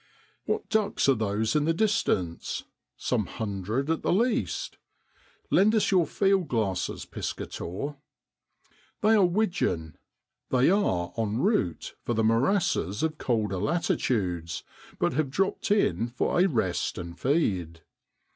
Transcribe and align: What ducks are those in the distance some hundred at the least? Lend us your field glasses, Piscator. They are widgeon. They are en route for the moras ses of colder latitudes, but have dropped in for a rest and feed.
What 0.45 0.67
ducks 0.67 1.07
are 1.09 1.13
those 1.13 1.55
in 1.55 1.65
the 1.65 1.75
distance 1.75 2.63
some 2.97 3.27
hundred 3.27 3.87
at 3.91 4.01
the 4.01 4.11
least? 4.11 4.79
Lend 5.51 5.75
us 5.75 5.91
your 5.91 6.07
field 6.07 6.47
glasses, 6.47 7.05
Piscator. 7.05 7.97
They 9.01 9.13
are 9.13 9.23
widgeon. 9.23 9.99
They 10.49 10.71
are 10.71 11.13
en 11.19 11.37
route 11.37 11.93
for 12.03 12.15
the 12.15 12.23
moras 12.23 12.63
ses 12.65 13.03
of 13.03 13.19
colder 13.19 13.57
latitudes, 13.59 14.63
but 14.97 15.13
have 15.13 15.29
dropped 15.29 15.69
in 15.69 16.07
for 16.07 16.39
a 16.41 16.47
rest 16.47 16.97
and 16.97 17.19
feed. 17.19 17.81